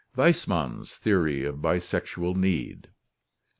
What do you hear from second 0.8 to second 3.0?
Theory of Bisexual Need.